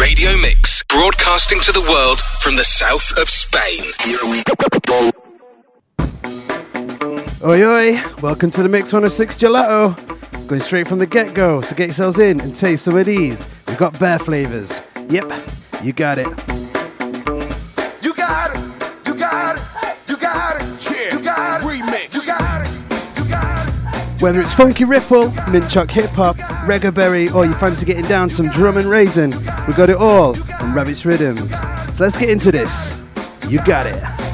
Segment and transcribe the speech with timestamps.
[0.00, 3.84] Radio Mix, broadcasting to the world from the south of Spain.
[4.04, 4.54] Here we go.
[7.44, 9.96] Oi, oi, welcome to the Mix 106 Gelato.
[10.48, 13.52] Going straight from the get go, so get yourselves in and taste some of these.
[13.66, 14.80] We've got bare flavors.
[15.08, 15.30] Yep,
[15.82, 16.67] you got it.
[24.20, 26.36] Whether it's funky ripple, minchuck hip hop,
[26.66, 29.30] reggae berry, or you fancy getting down some drum and raisin,
[29.68, 31.52] we got it all on Rabbit's Riddims.
[31.96, 32.92] So let's get into this.
[33.48, 34.27] You got it.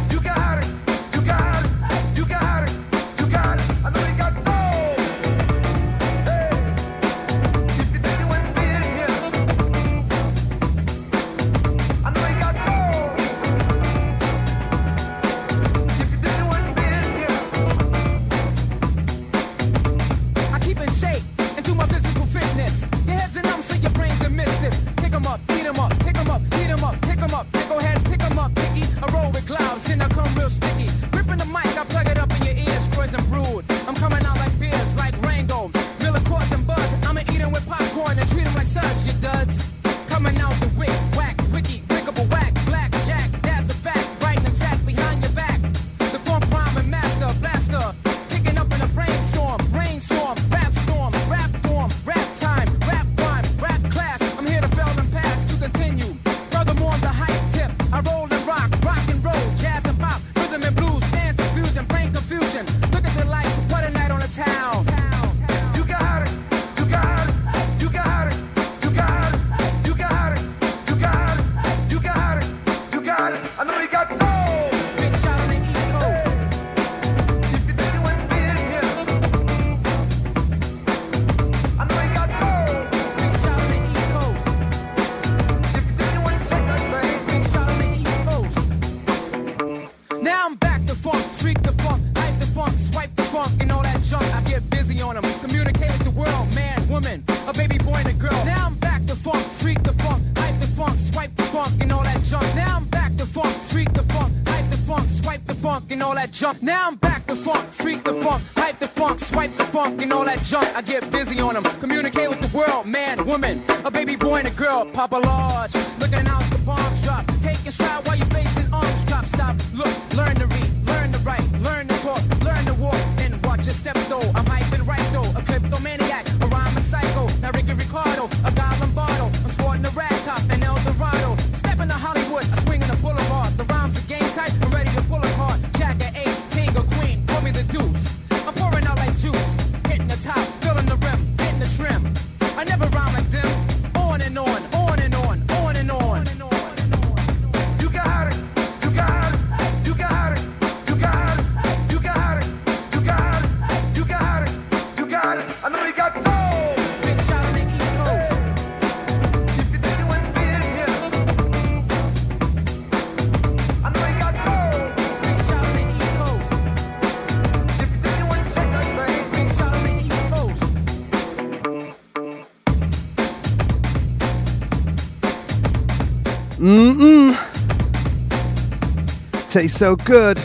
[179.55, 180.37] tastes so good.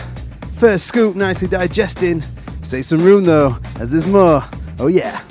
[0.58, 2.24] First scoop, nicely digesting.
[2.62, 4.44] Save some room though, as there's more.
[4.78, 5.24] Oh yeah.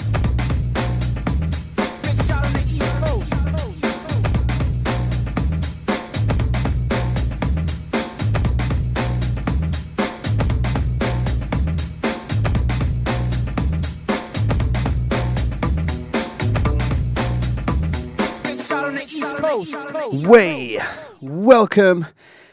[20.28, 20.80] Way.
[21.20, 22.06] Welcome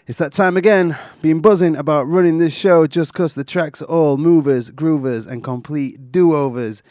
[0.07, 3.85] it's that time again, been buzzing about running this show just because the tracks are
[3.85, 6.83] all movers, groovers, and complete do overs.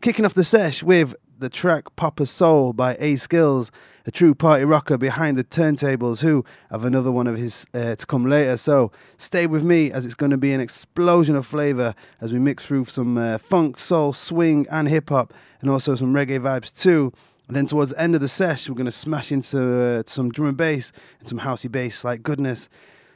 [0.00, 3.70] Kicking off the sesh with the track Poppa Soul by A.Skillz,
[4.06, 8.06] a true party rocker behind the turntables who have another one of his uh, to
[8.06, 8.56] come later.
[8.56, 12.38] So stay with me as it's going to be an explosion of flavour as we
[12.38, 16.72] mix through some uh, funk, soul, swing, and hip hop, and also some reggae vibes
[16.74, 17.12] too.
[17.48, 20.30] And then towards the end of the sesh, we're going to smash into uh, some
[20.30, 22.68] drum and bass and some housey bass like goodness.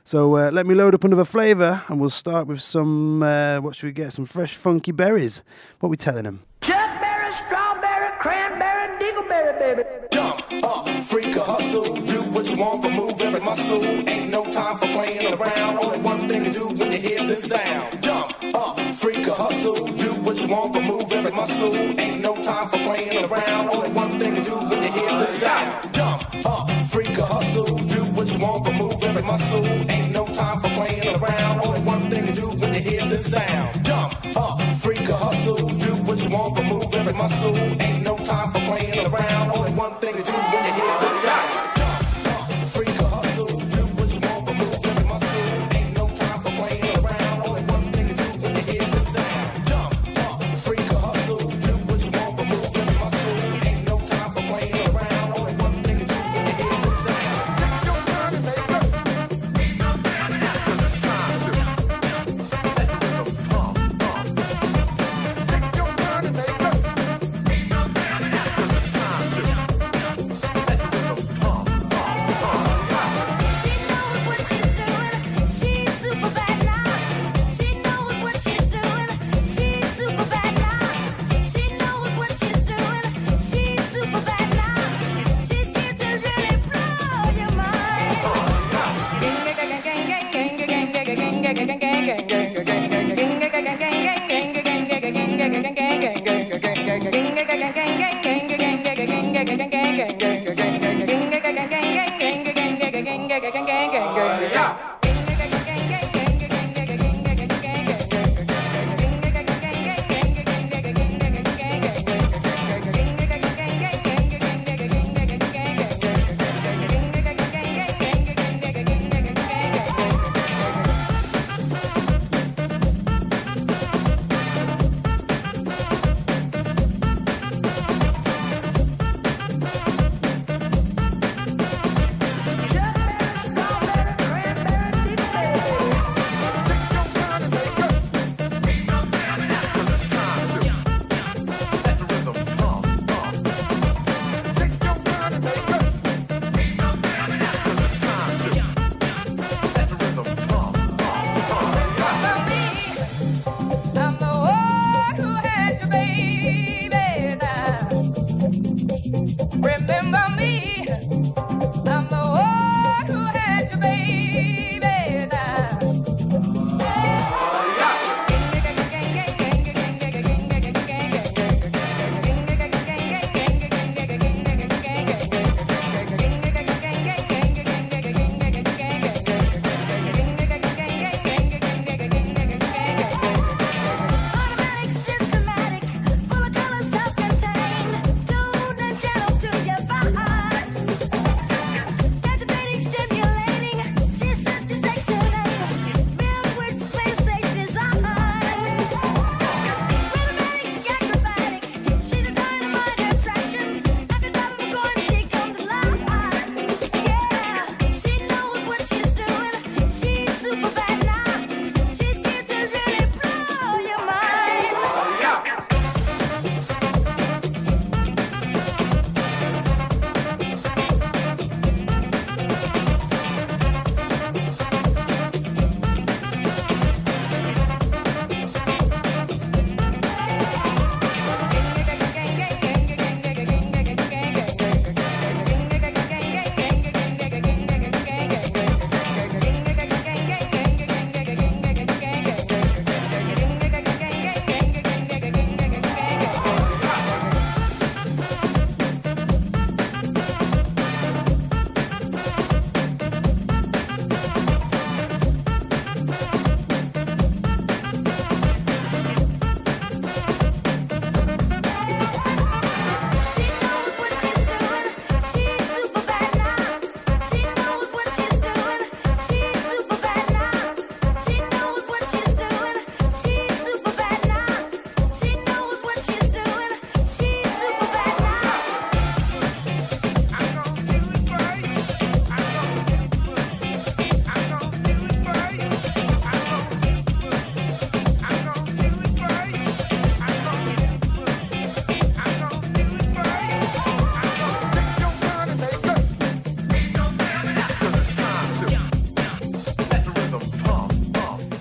[0.04, 3.74] So uh, let me load up another flavour and we'll start with some, uh, what
[3.74, 4.12] should we get?
[4.12, 5.42] Some fresh funky berries.
[5.80, 6.44] What are we telling them?
[6.60, 9.82] Chuckberry, strawberry, cranberry, dingleberry, baby.
[10.12, 11.94] Jump up, freak a hustle.
[11.94, 13.82] Do what you want, but move every muscle.
[13.84, 15.78] Ain't no time for playing around.
[15.78, 18.02] Only one thing to do when you hear this sound.
[18.02, 19.86] Jump up, freak a hustle.
[19.88, 21.74] Do what you want, but move with my soul.
[21.74, 23.68] Ain't no time for playing around.
[23.70, 25.94] Only one thing to do when you hear the sound.
[25.94, 27.78] Jump up, freak a hustle.
[27.94, 29.66] Do what you want, but move every muscle.
[29.90, 31.66] Ain't no time for playing around.
[31.66, 33.84] Only one thing to do when you hear the sound.
[33.84, 35.68] Jump up, freak a hustle.
[35.68, 37.85] Do what you want, but move every muscle.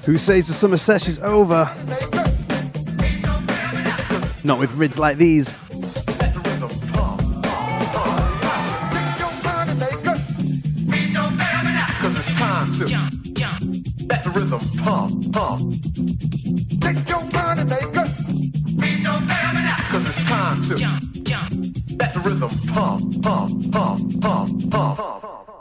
[0.06, 1.66] who says the summer sesh is over.
[4.44, 5.52] Not with rids like these.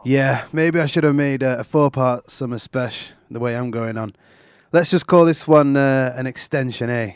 [0.07, 3.71] Yeah, maybe I should have made uh, a four part summer special the way I'm
[3.71, 4.15] going on.
[4.71, 7.13] Let's just call this one uh, an extension, eh?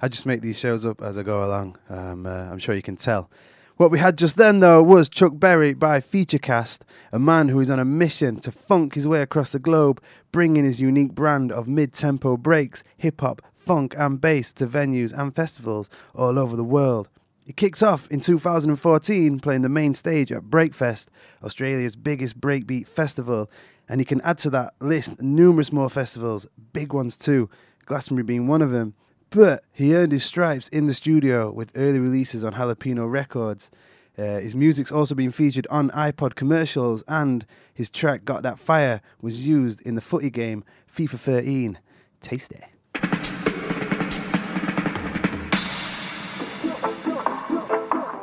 [0.00, 1.78] I just make these shows up as I go along.
[1.88, 3.30] Um, uh, I'm sure you can tell.
[3.76, 6.80] What we had just then, though, was Chuck Berry by Featurecast,
[7.12, 10.64] a man who is on a mission to funk his way across the globe, bringing
[10.64, 15.32] his unique brand of mid tempo breaks, hip hop, funk, and bass to venues and
[15.32, 17.08] festivals all over the world.
[17.44, 21.08] It kicks off in 2014 playing the main stage at Breakfest,
[21.42, 23.50] Australia's biggest breakbeat festival,
[23.88, 27.50] and you can add to that list numerous more festivals, big ones too,
[27.86, 28.94] Glastonbury being one of them.
[29.30, 33.70] But he earned his stripes in the studio with early releases on Jalapeno Records.
[34.16, 37.44] Uh, his music's also been featured on iPod commercials, and
[37.74, 40.62] his track Got That Fire was used in the footy game
[40.94, 41.78] FIFA 13.
[42.20, 42.52] Taste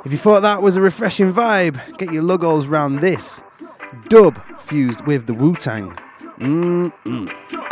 [0.06, 3.42] If you thought that was a refreshing vibe, get your logos round this.
[4.08, 5.92] Dub fused with the Wu Tang.
[6.40, 7.69] Mm-mm.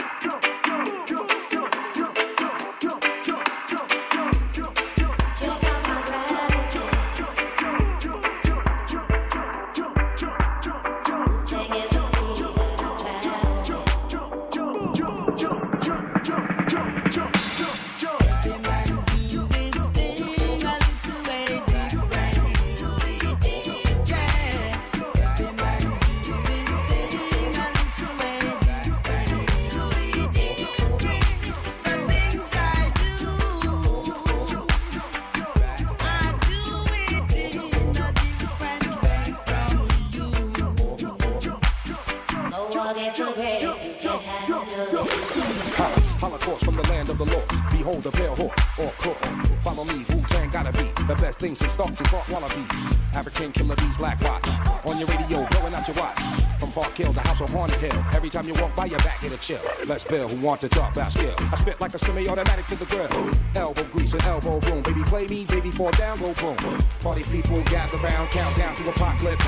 [57.67, 58.05] Of Haunted Hill.
[58.13, 59.61] Every time you walk by, your back hit a chill.
[59.85, 61.35] Let's bill who want to talk about skill.
[61.39, 63.09] I spit like a semi-automatic to the grill.
[63.55, 64.83] Elbow grease and elbow room.
[64.83, 66.57] Baby, play me, baby, fall down, go boom.
[67.01, 69.45] Party people gather round, countdown to apocalypse.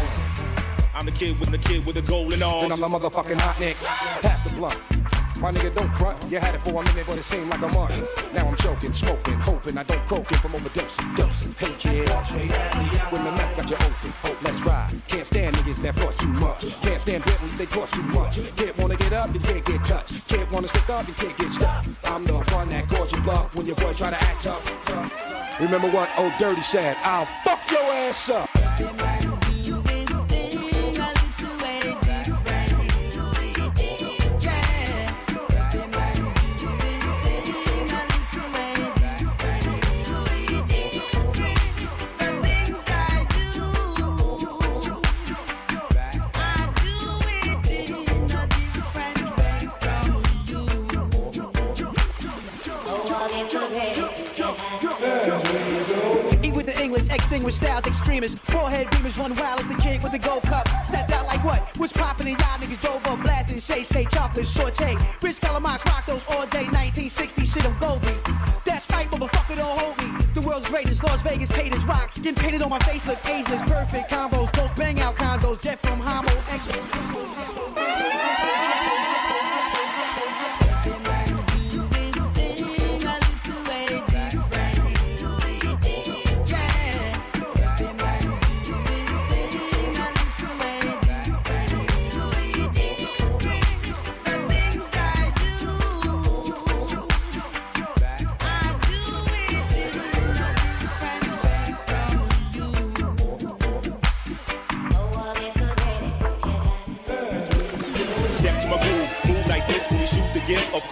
[0.93, 2.71] I'm the kid with the kid with the golden arms.
[2.71, 3.85] I'm the motherfucking hot nicks.
[3.85, 4.88] Pass the blunt.
[5.39, 6.29] My nigga don't front.
[6.29, 8.34] You had it for a minute, but it seemed like a month.
[8.34, 11.15] Now I'm choking, smoking, hoping I don't croaking from overdosing.
[11.15, 11.53] Dosing.
[11.53, 12.10] Hey kid,
[13.10, 14.93] when the mouth got you open, hope let's ride.
[15.08, 16.81] Can't stand niggas that force too much.
[16.81, 18.55] Can't stand Bentleys, they cost too much.
[18.58, 20.27] Can't wanna get up, then can't get touched.
[20.27, 21.86] Can't wanna stick up, then can't get stuck.
[22.03, 25.60] I'm the one that calls you bluff when your boy try to act tough.
[25.62, 26.98] Remember what old Dirty said?
[27.03, 29.09] I'll fuck your ass up.
[57.93, 58.34] Styles.
[58.50, 60.67] Forehead beamers run wild as the kid with the gold cup.
[60.88, 61.60] Stepped out like what?
[61.77, 63.60] What's poppin' and y'all niggas drove up blasting.
[63.60, 64.98] Shay, say chocolate, saute.
[65.22, 66.65] Rich Calamas rock those all day.
[66.65, 68.08] 1960 shit, I'm Goldie.
[68.65, 70.25] That's right, motherfucker, don't hold me.
[70.34, 72.12] The world's greatest, Las Vegas paid as rock.
[72.12, 73.62] Skin painted on my face, look ageless.
[73.69, 75.62] Perfect combos, those bang out condos.
[75.62, 76.29] Jet from Homo,
[76.60, 78.68] Step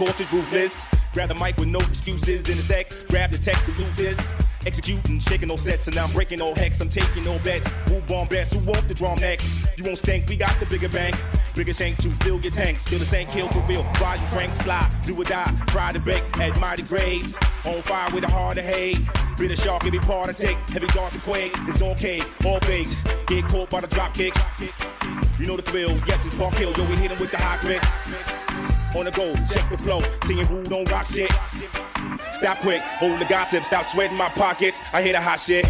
[0.06, 0.82] it's ruthless.
[1.14, 2.94] Grab the mic with no excuses in a sec.
[3.10, 4.32] Grab the text, salute this.
[4.66, 6.80] Executing, shaking all sets, and I'm breaking all hex.
[6.82, 7.72] I'm taking all bets.
[7.90, 8.54] Who bomb best?
[8.54, 9.68] Who want the drum next?
[9.78, 11.16] You won't stink, we got the bigger bank.
[11.56, 12.86] Bigger shank to fill your tanks.
[12.86, 13.84] Still the same kill for real.
[14.00, 15.52] Ride and crank, slide, do or die.
[15.70, 17.36] Fry the bake at mighty grades.
[17.66, 19.00] On fire with a heart of hate.
[19.38, 20.58] Be the shark, every part I take.
[20.70, 21.56] Heavy darts and quake.
[21.68, 22.96] It's okay, all fakes.
[23.26, 24.40] Get caught by the drop kicks.
[25.40, 27.62] You know the thrill, yes, it's Park Hill, yo, we hit him with the hot
[27.62, 27.88] grits.
[28.96, 31.32] On the go, check the flow, singing who don't rock shit.
[32.34, 34.80] Stop quick, hold the gossip, stop sweating my pockets.
[34.94, 35.66] I hear the hot shit.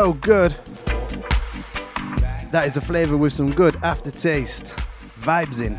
[0.00, 0.52] So good.
[2.52, 4.64] That is a flavor with some good aftertaste.
[5.20, 5.74] Vibes in.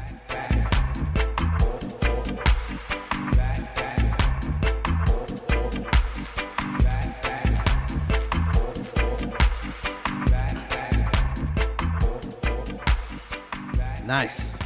[14.05, 14.59] Nice.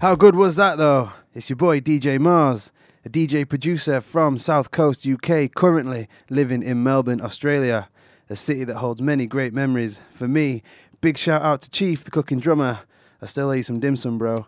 [0.00, 1.10] How good was that though?
[1.34, 2.70] It's your boy DJ Maars,
[3.04, 7.88] a DJ producer from South Coast, UK, currently living in Melbourne, Australia,
[8.28, 10.62] a city that holds many great memories for me.
[11.00, 12.80] Big shout out to Chief, the cooking drummer.
[13.22, 14.46] I still owe you some dim sum, bro.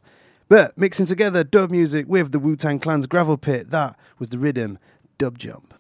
[0.49, 4.39] But mixing together dub music with the Wu Tang Clan's gravel pit, that was the
[4.39, 4.79] rhythm
[5.19, 5.75] Dub Jump.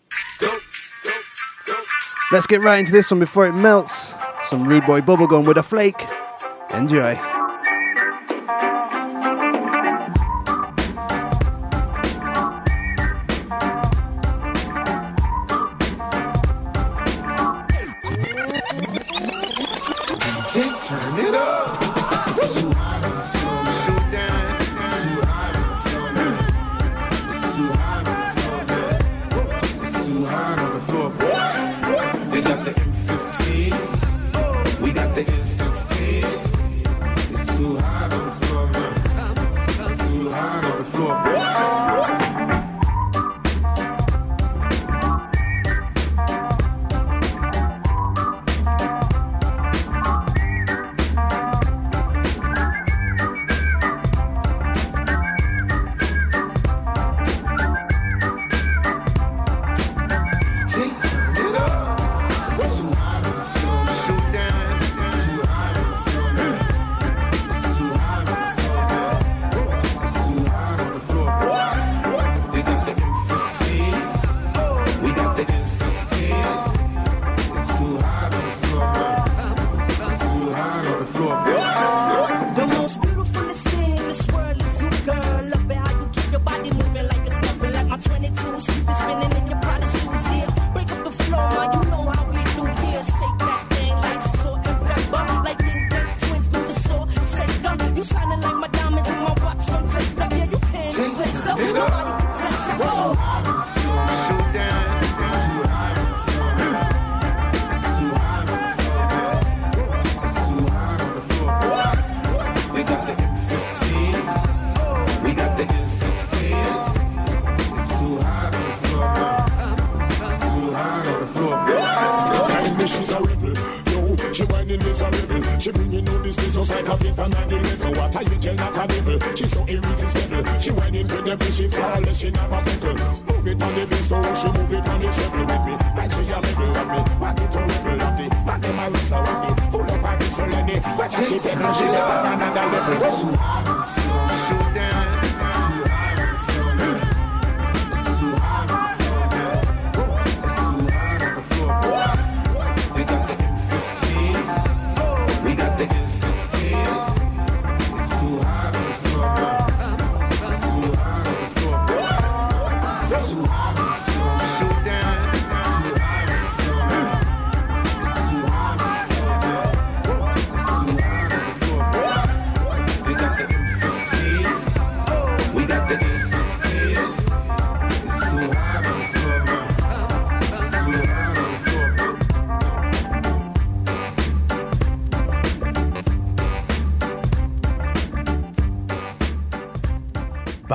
[2.30, 4.12] Let's get right into this one before it melts.
[4.44, 6.06] Some rude boy bubblegum with a flake.
[6.72, 7.37] Enjoy.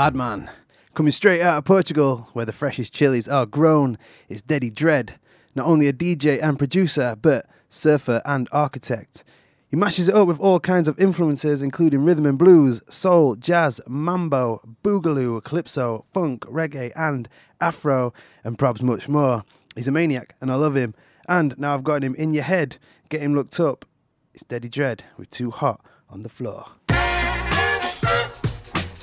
[0.04, 0.50] Badman.
[0.96, 5.18] Coming straight out of Portugal, where the freshest chilies are grown, is Dedy Dread.
[5.56, 9.24] Not only a DJ and producer, but surfer and architect.
[9.70, 13.80] He mashes it up with all kinds of influences, including rhythm and blues, soul, jazz,
[13.88, 17.30] mambo, boogaloo, calypso, funk, reggae, and
[17.62, 18.14] afro,
[18.44, 19.46] and probs much more.
[19.74, 20.96] He's a maniac, and I love him.
[21.30, 22.76] And now I've got him in your head.
[23.08, 23.86] Get him looked up.
[24.34, 26.66] It's Dedy Dread with Too Hot on the floor.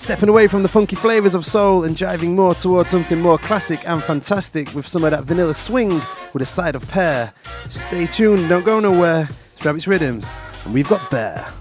[0.01, 3.87] Stepping away from the funky flavours of soul and jiving more towards something more classic
[3.87, 6.01] and fantastic with some of that vanilla swing
[6.33, 7.35] with a side of pear.
[7.69, 9.29] Stay tuned, don't go nowhere.
[9.53, 10.35] It's Rabbit's Riddims,
[10.65, 11.53] and we've got Bare.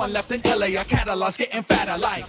[0.00, 0.78] One left in LA.
[0.78, 1.98] Our catalog's getting fatter.
[1.98, 2.24] Like.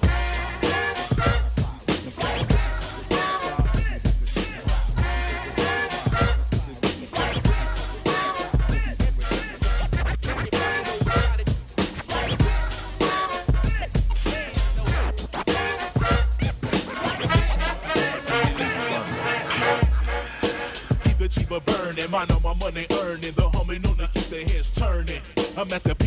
[25.62, 26.01] I'm at the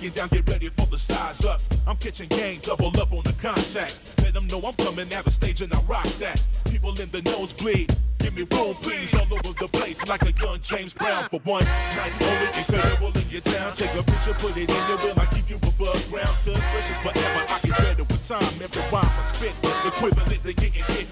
[0.00, 1.60] Looking down, get ready for the size up.
[1.86, 4.00] I'm catching game, double up on the contact.
[4.22, 6.40] Let them know I'm coming out the stage and I rock that.
[6.64, 7.94] People in the nosebleed.
[8.18, 11.64] Give me room, please, all over the place like a young James Brown for one
[12.00, 12.46] night only.
[12.56, 13.74] Incredible in your town.
[13.74, 15.20] Take a picture, put it in your will.
[15.20, 16.32] I keep you above ground.
[16.48, 17.44] Cause precious forever.
[17.52, 18.56] I get better with time.
[18.56, 19.52] Every rhyme I spit,
[19.84, 21.09] equivalent to getting hit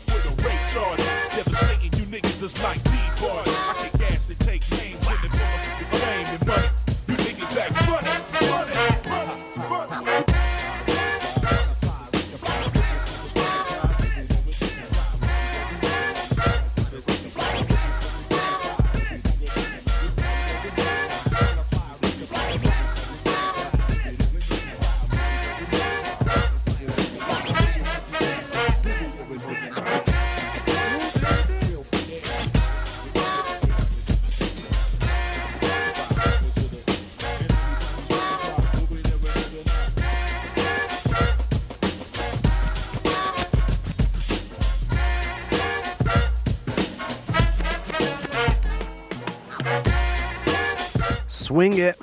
[51.59, 51.99] Swing it.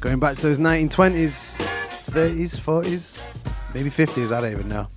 [0.00, 1.58] Going back to those 1920s,
[2.06, 3.22] 30s, 40s,
[3.74, 4.88] maybe 50s, I don't even know.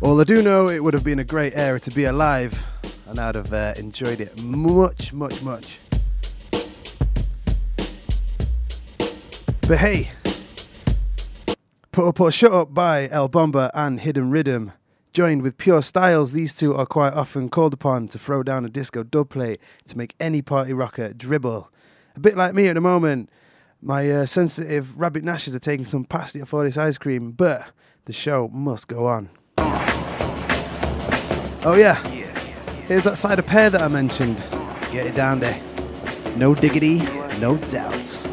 [0.00, 2.66] All I do know, it would have been a great era to be alive,
[3.06, 5.78] and I'd have uh, enjoyed it much, much, much.
[9.68, 10.10] But hey,
[11.92, 14.72] Put Up or Shut Up by El Bomba and Hidden Rhythm.
[15.12, 18.68] Joined with Pure Styles, these two are quite often called upon to throw down a
[18.70, 21.70] disco dub plate to make any party rocker dribble.
[22.16, 23.28] A bit like me at the moment,
[23.82, 27.70] my uh, sensitive rabbit nashes are taking some pasty for this ice cream, but
[28.06, 29.28] the show must go on.
[31.64, 32.02] Oh yeah,
[32.88, 34.38] here's that side of pear that I mentioned.
[34.92, 35.60] Get it down there.
[36.36, 37.00] No diggity,
[37.38, 38.26] no doubt.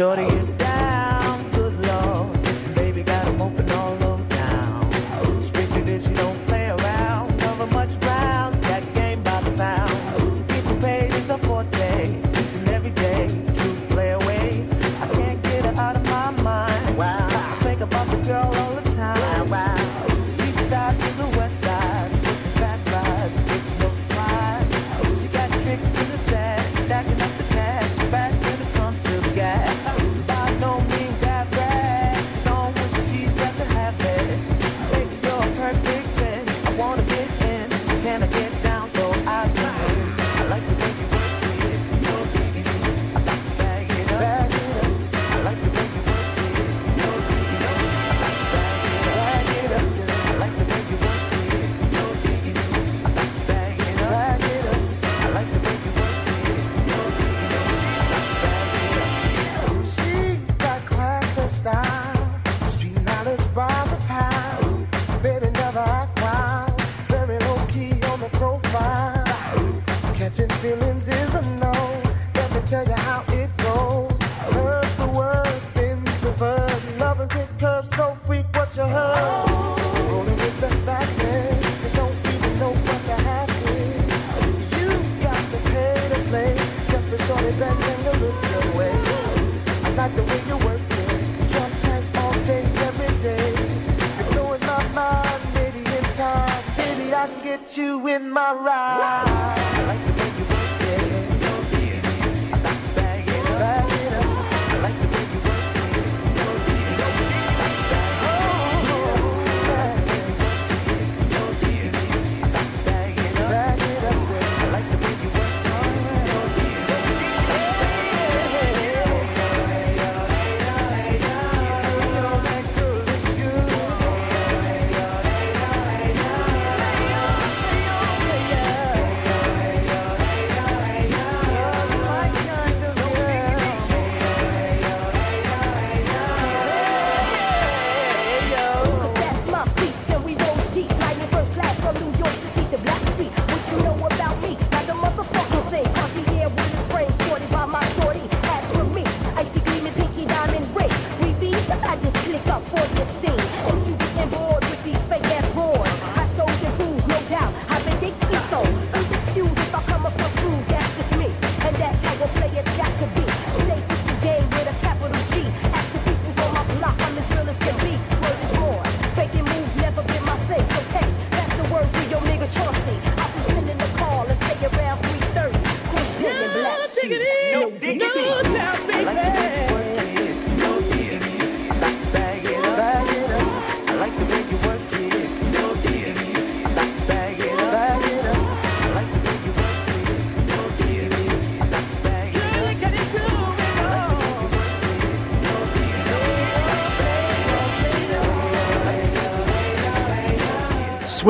[0.00, 0.59] Shorty,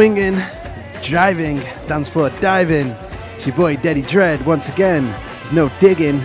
[0.01, 0.37] swinging,
[1.03, 2.87] jiving, dance floor diving.
[3.35, 5.15] It's your boy Daddy Dread once again.
[5.53, 6.25] No digging.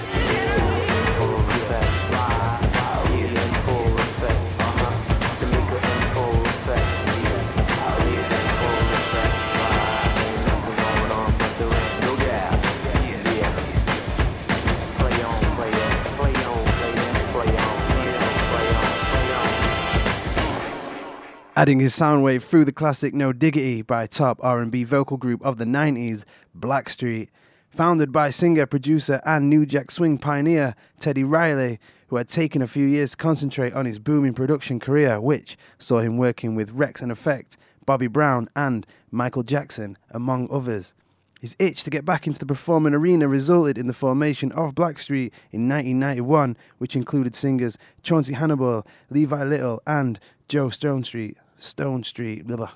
[21.58, 25.58] adding his sound wave through the classic No Diggity by top R&B vocal group of
[25.58, 26.26] the 90s,
[26.58, 27.30] Blackstreet.
[27.70, 32.68] Founded by singer, producer, and New Jack Swing pioneer Teddy Riley, who had taken a
[32.68, 37.58] few years to concentrate on his booming production career, which saw him working with Wreckx-n-Effect,
[37.86, 40.94] Bobby Brown, and Michael Jackson, among others.
[41.40, 45.32] His itch to get back into the performing arena resulted in the formation of Blackstreet
[45.52, 51.36] in 1991, which included singers Chauncey Hannibal, Levi Little, and Joe Stonestreet.
[51.66, 52.72] Stone Street, blah, blah.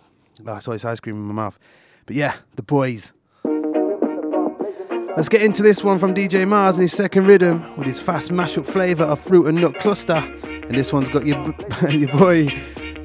[0.48, 1.60] Oh, saw this ice cream in my mouth.
[2.06, 3.12] But yeah, the boys.
[5.16, 8.32] Let's get into this one from DJ Maars and his second rhythm with his fast
[8.32, 10.14] mashup flavour of fruit and nut cluster.
[10.44, 12.48] And this one's got your, b- your boy,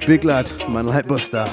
[0.06, 1.44] Big Lad, Man Light Buster.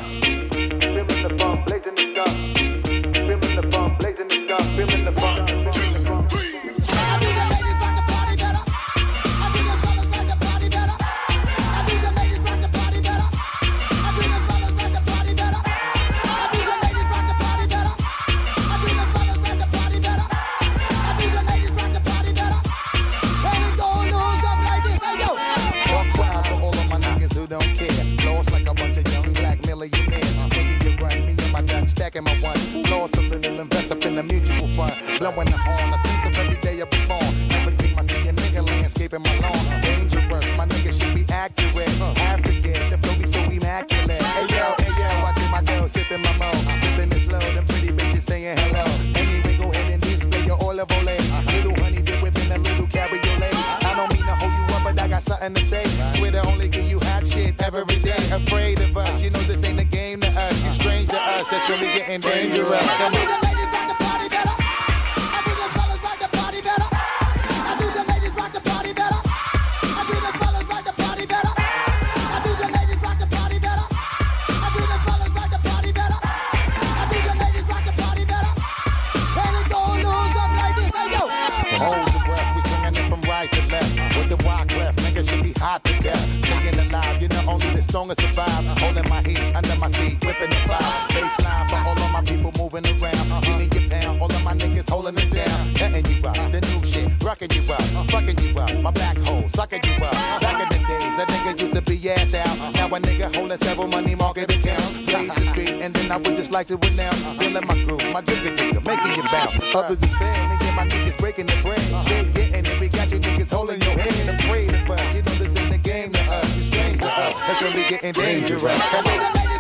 [118.22, 118.78] dangerous.
[118.88, 119.51] Come on.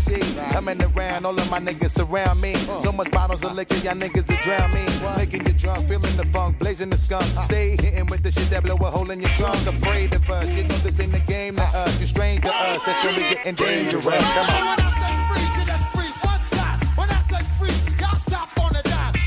[0.00, 0.22] Seat.
[0.52, 2.54] Coming around, all of my niggas surround me.
[2.84, 4.84] So much bottles of liquor, y'all niggas will drown me.
[5.16, 7.24] Making you drunk, feeling the funk, blazing the skunk.
[7.42, 9.56] Stay hitting with the shit that blow a hole in your trunk.
[9.66, 12.00] Afraid of us, you know this ain't the game to us.
[12.00, 14.04] You strange to us, that's when we getting dangerous.
[14.04, 14.78] Come on.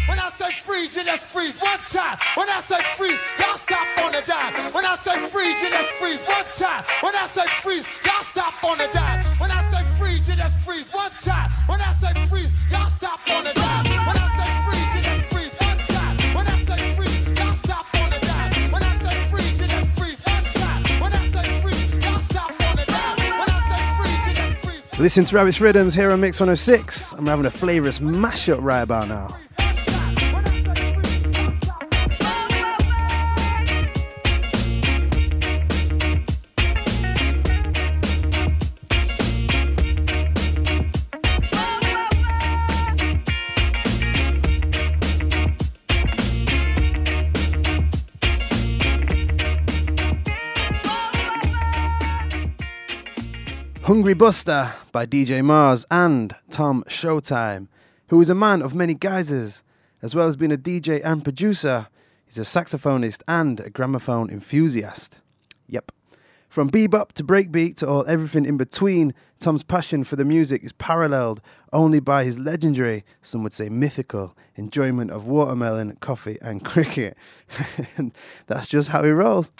[0.08, 2.18] When I say freeze, you just freeze one time.
[2.36, 4.74] When I say freeze, y'all stop on the dime.
[4.74, 6.84] When I say freeze, you just freeze one time.
[7.02, 9.24] When I say freeze, y'all stop on the dime.
[9.40, 9.55] When I
[25.06, 27.14] Listen to Rabbit's Riddims here on Mix 106.
[27.14, 29.45] I'm having a flavorous mashup right about now.
[53.86, 57.68] Hungry Busta by DJ Maars and Tom Showtime,
[58.08, 59.62] who is a man of many guises,
[60.02, 61.86] as well as being a DJ and producer.
[62.26, 65.20] He's a saxophonist and a gramophone enthusiast.
[65.68, 65.92] Yep.
[66.50, 70.72] From bebop to breakbeat to all everything in between, Tom's passion for the music is
[70.72, 71.40] paralleled
[71.72, 77.16] only by his legendary, some would say mythical, enjoyment of watermelon, coffee, and cricket.
[77.98, 78.14] and
[78.48, 79.52] that's just how he rolls.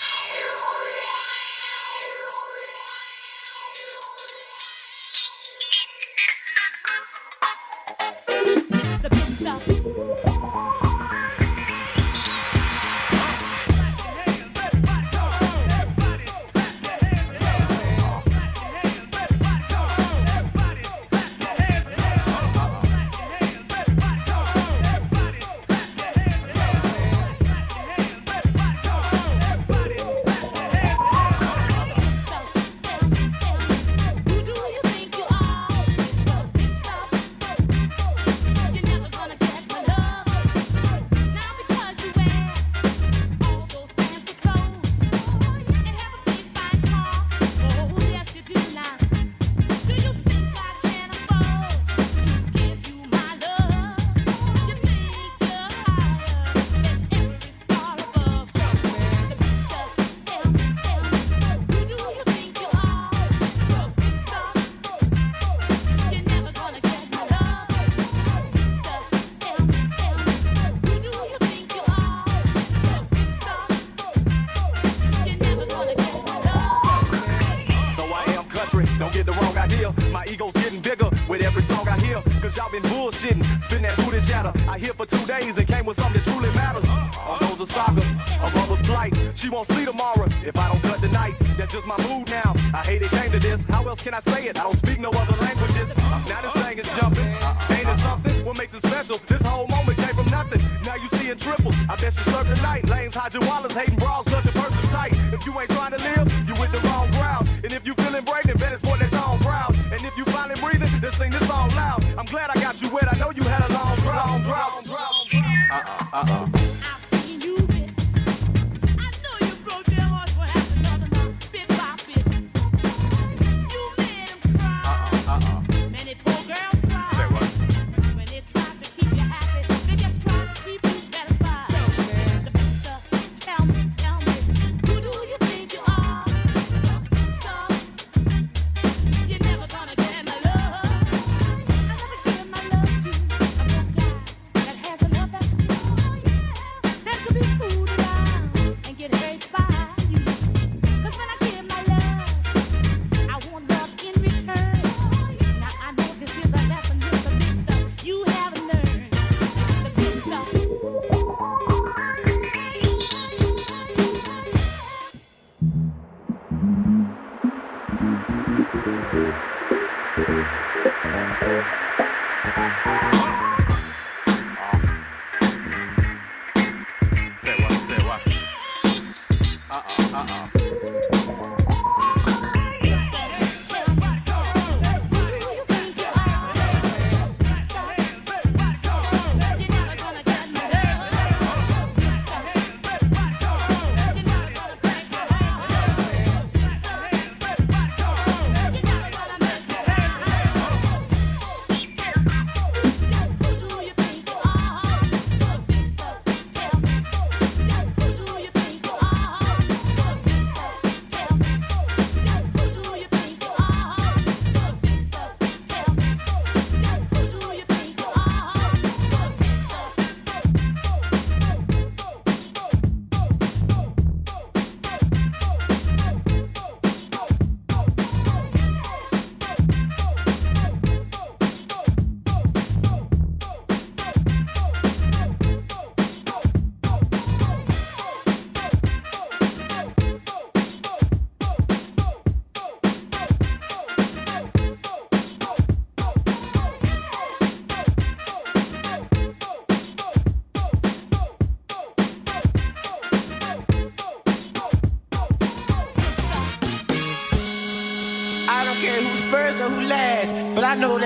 [89.46, 91.36] She won't see tomorrow if I don't cut tonight.
[91.56, 92.56] That's just my mood now.
[92.74, 93.64] I hate it came to this.
[93.66, 94.60] How else can I say it?
[94.60, 95.96] I don't speak no other languages.
[96.28, 97.28] Now this thing is jumping.
[97.70, 98.44] Ain't it something?
[98.44, 99.20] What makes it special?
[99.28, 100.66] This whole moment came from nothing.
[100.84, 101.76] Now you see in triples.
[101.88, 102.90] I bet you serve tonight.
[102.90, 105.14] Lanes, your wallets, hating bras, clutching purses tight.
[105.32, 107.48] If you ain't trying to live, you with the wrong crowd.
[107.64, 109.76] And if you feeling brave, then bet it's that thong proud.
[109.76, 112.04] And if you finally breathing, then sing this song loud.
[112.18, 113.14] I'm glad I got you wet.
[113.14, 114.26] I know you had a long drought.
[114.26, 115.34] Long drought.
[115.70, 116.55] Uh-uh, uh-uh.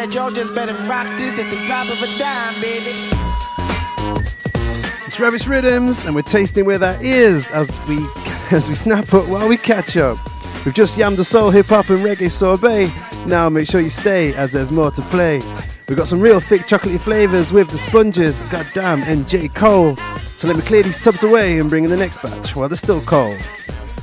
[0.09, 2.89] That y'all just better rock this at the drop of a dime, baby.
[5.05, 7.97] It's Rabbit's Riddims, and we're tasting where that is as we
[8.51, 10.17] as we snap up while we catch up.
[10.65, 12.91] We've just yammed the soul, hip hop, and reggae sorbet.
[13.27, 15.43] Now make sure you stay as there's more to play.
[15.87, 19.47] We've got some real thick chocolatey flavours with the sponges, goddamn, and J.
[19.49, 19.95] Cole.
[20.25, 22.77] So let me clear these tubs away and bring in the next batch while they're
[22.77, 23.37] still cold.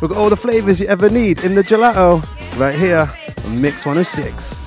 [0.00, 2.22] We've got all the flavours you ever need in the gelato
[2.60, 3.08] right here
[3.44, 4.65] on Mix 106.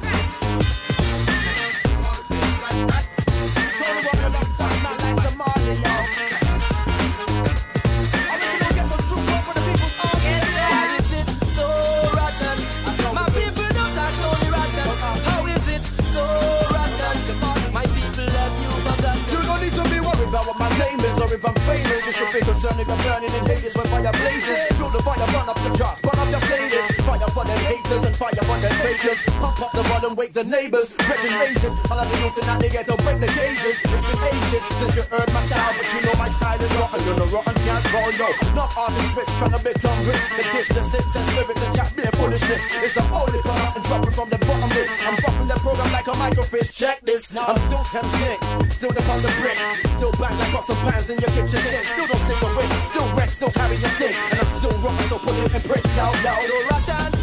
[28.79, 29.19] Fakers.
[29.39, 30.95] Pump up the bottom, wake the neighbors.
[31.39, 33.75] Racing, all of the youth tonight they get to break the cages.
[33.75, 36.99] It's been ages since you heard my style, but you know my style is rotten.
[37.05, 38.27] You know rotten can't roll, yo.
[38.55, 40.23] Not artist rich, trying to become rich.
[40.35, 42.61] The dish, the six and spirits and chat beer foolishness.
[42.79, 44.87] It's a holy color and dropping from the bottom lip.
[45.05, 46.71] I'm bumping the program like a microfish.
[46.71, 47.31] Check this.
[47.33, 48.39] now I'm still Thames Nick,
[48.71, 49.57] still the on the brick.
[49.97, 51.85] Still bang like pots and pans in your kitchen sink.
[51.85, 54.15] Still don't stick away, still wreck, still carry your stick.
[54.31, 55.83] And I'm still rocking, so put it in brick.
[55.97, 56.33] Yo, yo.
[56.47, 57.18] So rotten,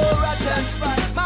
[0.00, 0.64] rotten.
[0.80, 1.25] My people love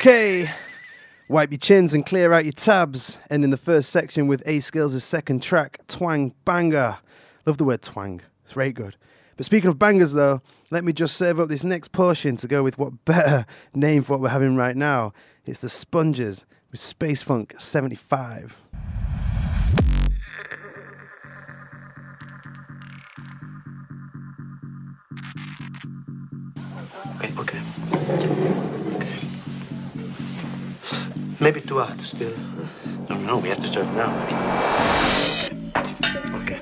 [0.00, 0.50] Okay.
[1.28, 3.18] Wipe your chins and clear out your tabs.
[3.28, 7.00] And in the first section with A.Skillz' second track, Twang Banga.
[7.44, 8.22] Love the word twang.
[8.42, 8.96] It's very good.
[9.36, 10.40] But speaking of bangers, though,
[10.70, 13.44] let me just serve up this next portion to go with what better
[13.74, 15.12] name for what we're having right now.
[15.44, 18.56] It's the Sponges with Space Funk 75.
[27.18, 28.69] Okay, okay.
[31.40, 32.34] Maybe two hours still.
[33.08, 34.12] No, no, we have to serve now.
[36.42, 36.60] Okay.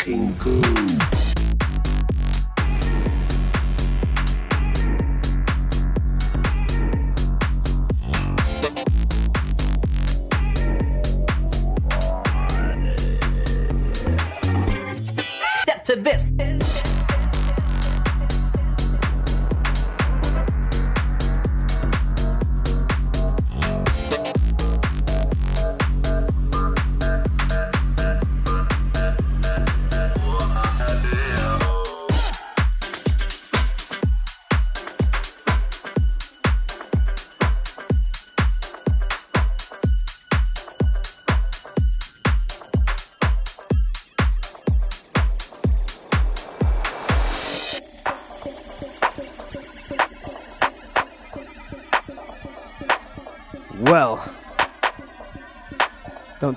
[0.00, 0.99] fucking cool.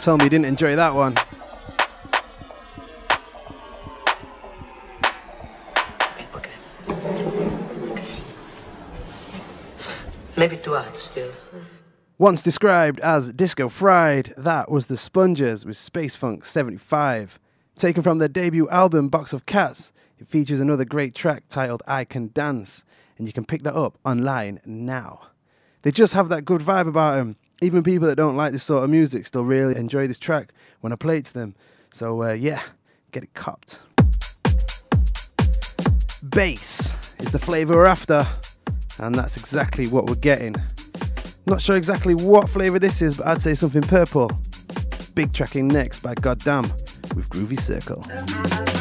[0.04, 1.16] Tell me you didn't enjoy that one.
[10.36, 11.32] Maybe too hard still.
[12.18, 17.40] Once described as disco fried, that was the Sponges with Space Funk 75.
[17.78, 22.04] Taken from their debut album Box of Cats, it features another great track titled I
[22.04, 22.84] Can Dance,
[23.18, 25.28] and you can pick that up online now.
[25.84, 27.38] They just have that good vibe about them.
[27.64, 30.52] Even people that don't like this sort of music still really enjoy this track
[30.82, 31.56] when I play it to them.
[31.94, 32.62] So, uh, yeah,
[33.14, 33.82] get it copped.
[36.30, 38.28] Bass is the flavour we're after,
[39.00, 40.58] and that's exactly what we're getting.
[41.46, 44.30] Not sure exactly what flavour this is, but I'd say something purple.
[45.16, 46.64] Big tracking next by God Damn
[47.16, 48.73] with Groovy Circle.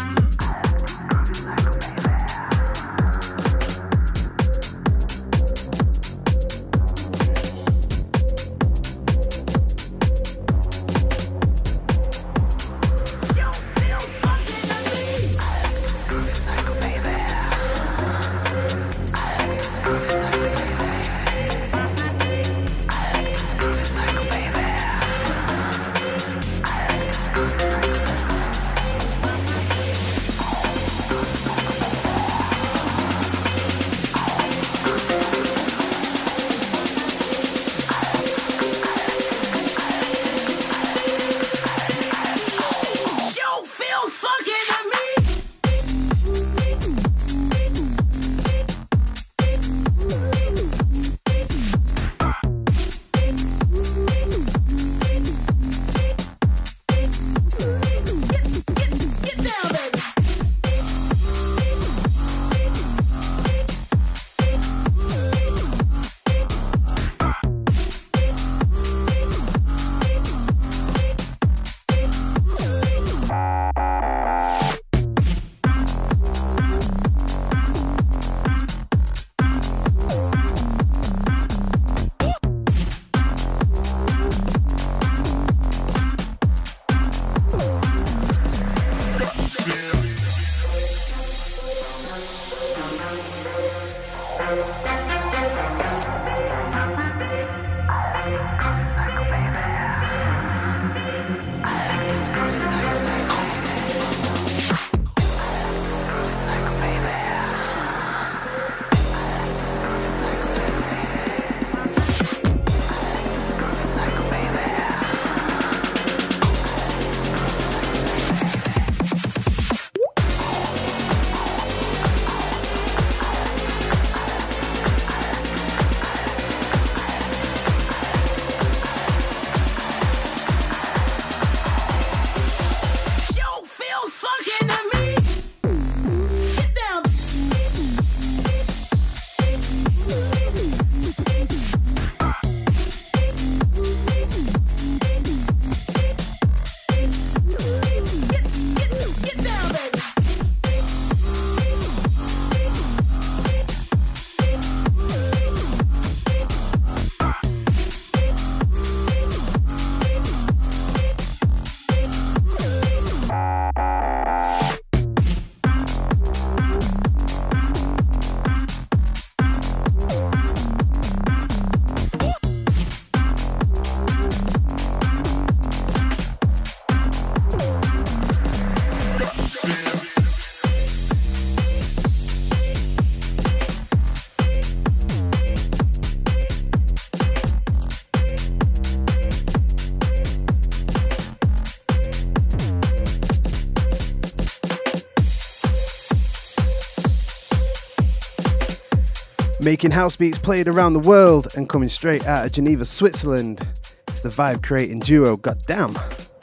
[199.62, 203.64] Making house beats played around the world and coming straight out of Geneva, Switzerland.
[204.08, 205.92] It's the vibe creating duo God Damn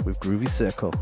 [0.06, 0.94] with Groovy Circle.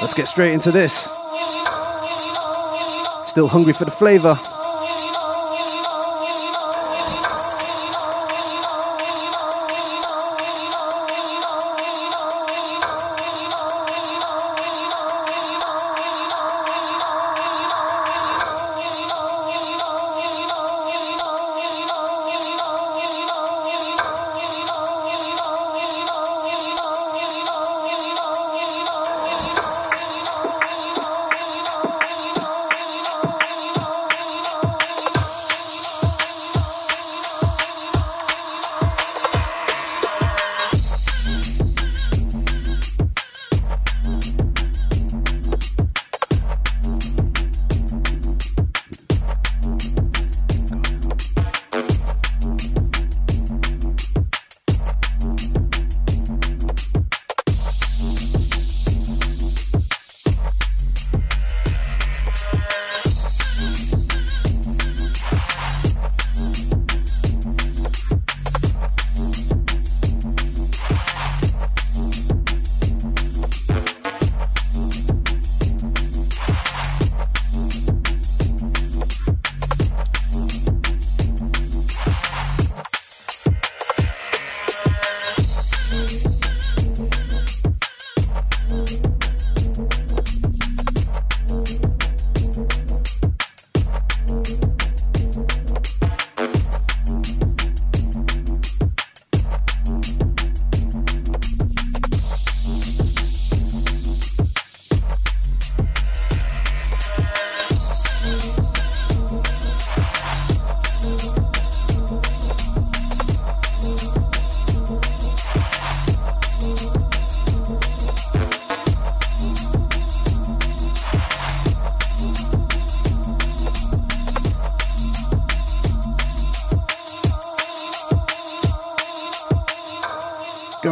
[0.00, 1.06] Let's get straight into this.
[3.28, 4.38] Still hungry for the flavor.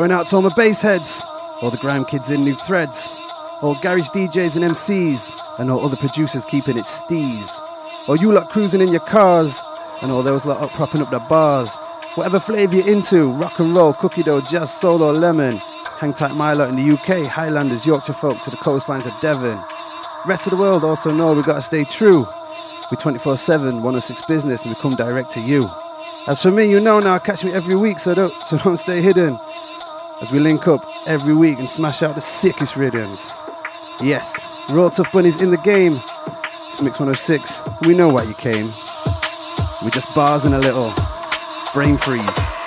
[0.01, 1.23] Going out to all my bass heads,
[1.61, 3.15] all the grime kids in new threads,
[3.61, 7.61] all garage DJs and MCs, and all other producers keeping it steez.
[8.09, 9.61] All you lot cruising in your cars,
[10.01, 11.77] and all those lot up propping up the bars.
[12.15, 15.59] Whatever flavour you're into, rock and roll, cookie dough, jazz, soul or lemon.
[15.99, 19.63] Hang tight my lot in the UK, Highlanders, Yorkshire folk to the coastlines of Devon.
[20.25, 22.27] Rest of the world also know we gotta stay true.
[22.91, 25.71] We 24 7, 106 business, and we come direct to you.
[26.27, 29.03] As for me, you know now, catch me every week, so don't, so don't stay
[29.03, 29.39] hidden.
[30.21, 33.27] As we link up every week and smash out the sickest rhythms.
[34.03, 35.99] Yes, we're tough bunnies in the game.
[36.69, 37.63] It's Mix 106.
[37.87, 38.67] We know why you came.
[39.83, 40.93] We're just bars and a little
[41.73, 42.60] brain freeze.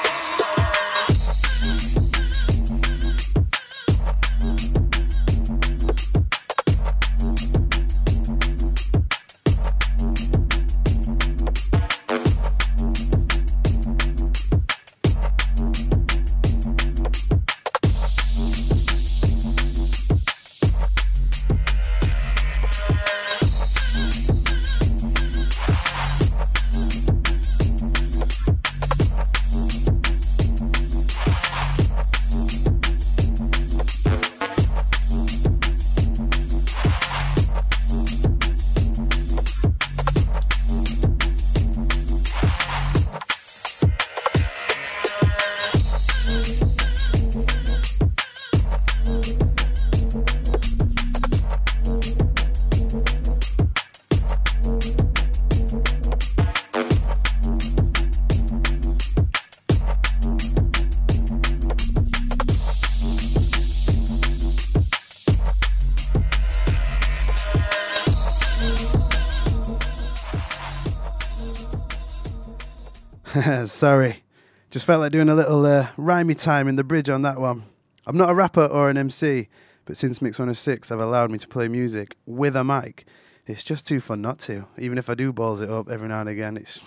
[73.84, 74.24] Sorry.
[74.72, 77.64] Just felt like doing a little uh, rhymey time in the bridge on that one.
[78.08, 79.50] I'm not a rapper or an MC,
[79.84, 83.06] but since Mix 106 have allowed me to play music with a mic,
[83.46, 84.66] it's just too fun not to.
[84.78, 86.80] Even if I do balls it up every now and again, it's,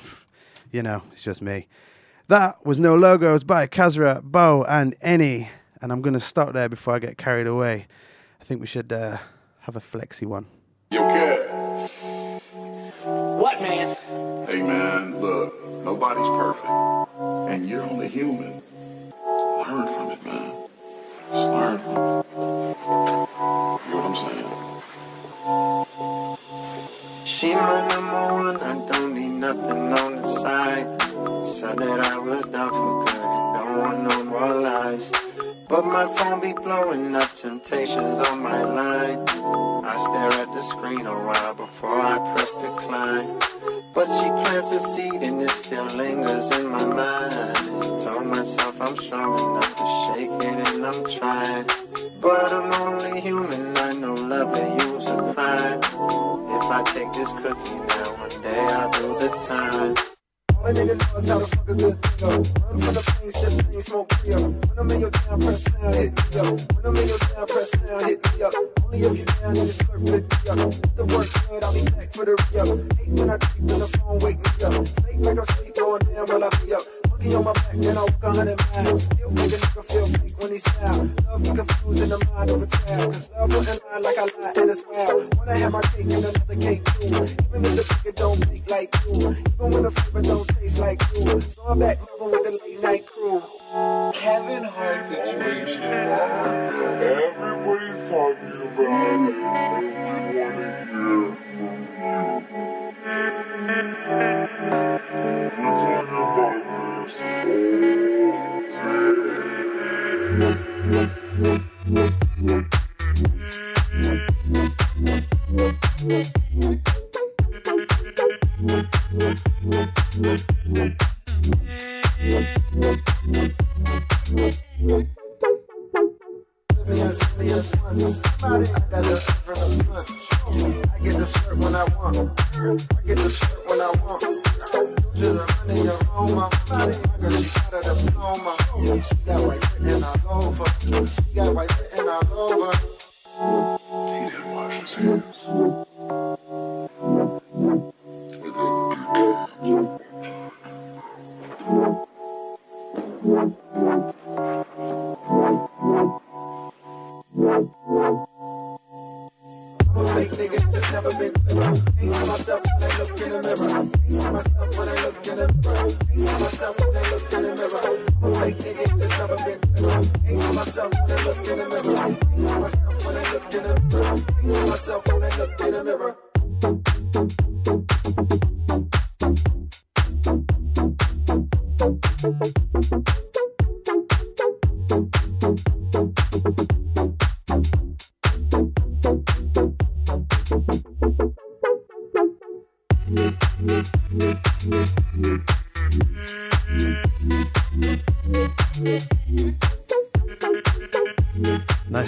[0.72, 1.68] you know, it's just me.
[2.28, 5.51] That was No Logos by Kasra, Bou, and Enei.
[5.82, 7.88] And I'm going to stop there before I get carried away.
[8.40, 9.18] I think we should uh,
[9.61, 10.47] have a flexy one.
[15.97, 16.68] Nobody's perfect.
[17.51, 18.62] And you're only human.
[19.66, 20.53] Learn from it, man.
[21.32, 22.26] Just learn from it.
[22.26, 22.42] You
[23.90, 24.53] know what I'm saying?
[27.24, 30.86] She my number one, I don't need nothing on the side.
[31.49, 33.22] Said that I was down for good
[33.57, 35.11] don't want no more lies.
[35.68, 39.24] But my phone be blowing up temptations on my line.
[39.28, 43.56] I stare at the screen a while before I press decline.
[43.97, 47.57] But she plants a seed and it still lingers in my mind.
[48.05, 51.64] Told myself I'm strong enough to shake it and I'm trying.
[52.20, 55.78] But I'm only human, I know love and use a crime.
[55.78, 60.16] If I take this cookie now, one day I'll do the time.
[60.57, 62.29] All a nigga knows how to fuck a good nigga.
[62.67, 64.53] Run from the pain, sip pain, smoke real.
[64.53, 66.61] When I'm in your down, press pound, hit me up.
[66.73, 68.55] When I'm in your down, press pound, hit me up.
[68.85, 70.59] Only if you down you slurp with me up.
[70.73, 72.69] Get the work good, I'll be back for the re-up.
[72.99, 74.89] Hate when I creep in the phone, wake me up.
[75.05, 76.95] Fake like I'm sleep, going down while I be up.
[77.27, 79.05] Monkey on my back, and I walk a hundred miles.
[79.05, 81.11] Still make a nigga feel fake when he smile.
[81.27, 83.12] Love be confused in the mind of a child.
[83.12, 85.35] Cause love wouldn't lie like I lie, and it's wild.
[85.37, 87.07] Wanna have my cake and another cake too.
[87.07, 89.14] Even if the nigga don't make like you.
[89.16, 91.41] Even when the flavor don't taste like you.
[91.41, 93.43] So I'm back moving with the late night crew.
[94.14, 95.83] Kevin Hart situation.
[97.03, 99.35] Everybody's talking about it.
[99.35, 99.43] We
[100.39, 101.81] want to hear from
[104.20, 104.26] you.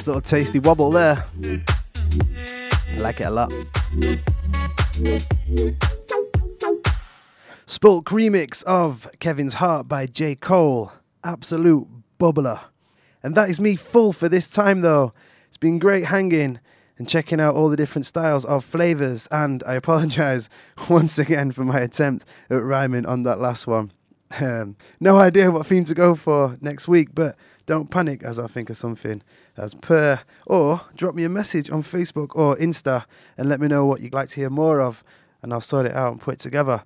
[0.09, 1.27] Little tasty wobble there.
[1.45, 3.51] I like it a lot.
[7.67, 10.35] Spulke remix of Kevin's Heart by J.
[10.35, 10.93] Cole.
[11.23, 11.87] Absolute
[12.19, 12.59] bubbler.
[13.23, 15.13] And that is me full for this time though.
[15.49, 16.59] It's been great hanging
[16.97, 19.29] and checking out all the different styles of flavours.
[19.31, 20.49] And I apologise
[20.89, 23.93] once again for my attempt at rhyming on that last one.
[24.41, 28.47] Um, no idea what theme to go for next week, but don't panic as I
[28.47, 29.23] think of something
[29.57, 30.21] as per.
[30.47, 33.05] Or drop me a message on Facebook or Insta
[33.37, 35.03] and let me know what you'd like to hear more of,
[35.43, 36.85] and I'll sort it out and put it together.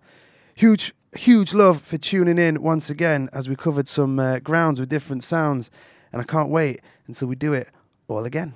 [0.55, 4.89] Huge, huge love for tuning in once again as we covered some uh, grounds with
[4.89, 5.71] different sounds,
[6.13, 7.69] and I can't wait until we do it
[8.09, 8.55] all again.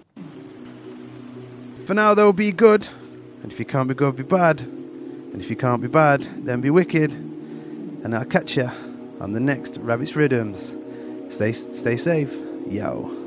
[1.87, 2.89] For now, though, be good,
[3.43, 6.61] and if you can't be good, be bad, and if you can't be bad, then
[6.61, 7.13] be wicked,
[8.07, 8.71] and I'll catch ya
[9.21, 10.77] on the next Rabbit's Riddims.
[11.29, 12.33] Stay, stay safe,
[12.69, 13.26] yo.